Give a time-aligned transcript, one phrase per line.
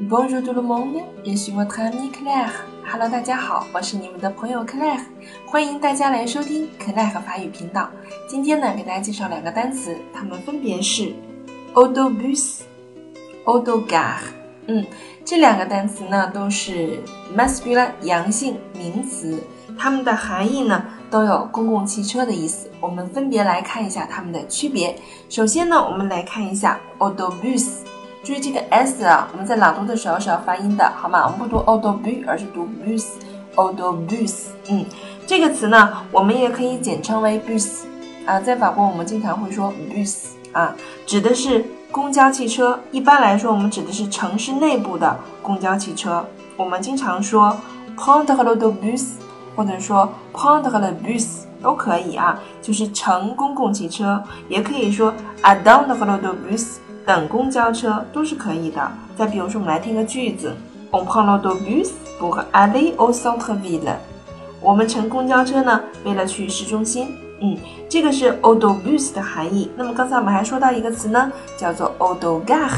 [0.00, 2.52] Bonjour tout le monde, je suis votre ami Claire.
[2.86, 5.00] Hello，大家好，我是你们的朋友 Claire，
[5.44, 7.90] 欢迎大家来收听 Claire 法语频道。
[8.28, 11.12] 今天呢，给大家介绍两个单词，它们分别是
[11.74, 12.60] autobus、
[13.44, 14.18] autogar。
[14.68, 14.86] 嗯，
[15.24, 17.02] 这两个单词呢都是
[17.36, 19.42] masculine 阳性名词，
[19.76, 22.70] 它们的含义呢都有公共汽车的意思。
[22.80, 24.96] 我们分别来看一下它们的区别。
[25.28, 27.78] 首先呢，我们来看一下 autobus。
[28.24, 31.24] 注意这个 s 啊，我们在朗读的时候是要发音的，好吗？
[31.24, 34.48] 我们不读 autobus，而是读 bus，autobus。
[34.68, 34.84] 嗯，
[35.26, 37.84] 这个词呢，我们也可以简称为 bus
[38.26, 38.38] 啊。
[38.40, 40.74] 在法国，我们经常会说 bus 啊，
[41.06, 42.78] 指的是公交汽车。
[42.90, 46.26] 一般来说，我们指的是城市内部的公交汽车。
[46.56, 47.56] 我们经常说
[47.96, 49.12] prendre l'autobus，
[49.56, 56.78] 或者说 prendre le bus 都可以啊，就是乘公共汽车，也可以说 attendre l'autobus。
[57.08, 58.92] 等公交车都是可以的。
[59.16, 60.54] 再比如说，我们来听个句子。
[60.90, 60.98] 我
[64.74, 67.16] 们乘公交车呢，为了去市中心。
[67.40, 67.56] 嗯，
[67.88, 69.70] 这个是 autobus 的含义。
[69.74, 72.68] 那么刚才我们还说到一个词呢，叫做 autogar。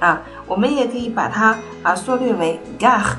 [0.00, 3.12] 啊，我们也可以把它啊缩略为 gar。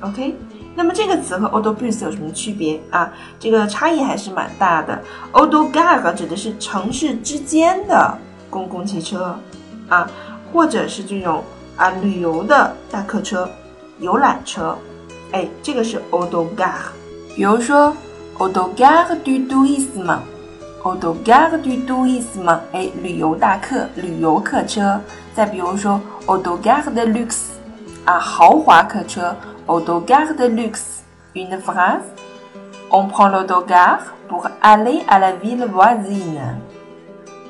[0.00, 0.34] OK，
[0.74, 3.12] 那么这个词和 autobus 有什么区别啊？
[3.38, 4.98] 这个差异还是蛮大的。
[5.34, 8.16] autogar 指的是城市之间的
[8.48, 9.38] 公共汽车。
[9.88, 10.08] 啊，
[10.52, 11.42] 或者是这种
[11.76, 13.48] 啊旅游的大客车、
[13.98, 14.76] 游览车，
[15.32, 16.92] 哎，这个是 autogar。
[17.34, 17.92] 比如说
[18.38, 25.00] autogar du tourisme，autogar du tourisme，哎，旅游大客、旅游客车。
[25.34, 27.50] 再比如说 autogar de luxe，
[28.04, 29.34] 啊，豪华客车
[29.66, 30.98] ，autogar de luxe。
[31.34, 36.56] Une phrase，on prend l'autogar pour aller à la ville voisine。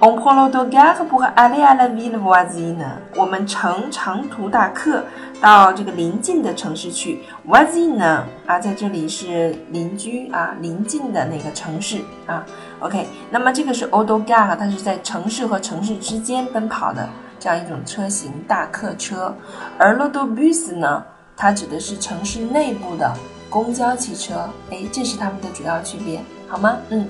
[0.01, 2.87] On prend l'autogar pour aller à la ville voisine。
[3.17, 5.03] 我们乘长途大客
[5.41, 7.25] 到这个邻近的城市去。
[7.45, 8.01] Voisine
[8.47, 12.47] 啊，在这里是邻居啊，邻近的那个城市啊。
[12.79, 17.09] OK，那么这个是 autogar，它是在城市和城市之间奔跑的
[17.41, 19.35] 这样一种车型大客车。
[19.77, 21.03] 而 l'autobus 呢，
[21.37, 23.13] 它指的是城市内部的
[23.51, 24.49] 公交汽车。
[24.71, 26.77] 哎，这是它们的主要区别，好吗？
[26.91, 27.05] 嗯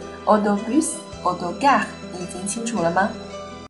[1.23, 3.11] 我都干，你已经清楚了吗？